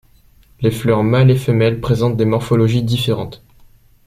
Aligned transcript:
Les 0.61 0.71
fleurs 0.71 1.03
mâles 1.03 1.29
et 1.29 1.35
femelles 1.37 1.79
présentent 1.79 2.17
des 2.17 2.25
morphologies 2.25 2.81
différentes. 2.81 3.43